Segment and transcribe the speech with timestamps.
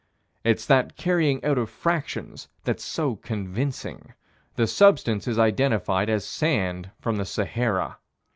[0.43, 4.15] It's that carrying out of fractions that's so convincing.
[4.55, 7.99] The substance is identified as sand from the Sahara.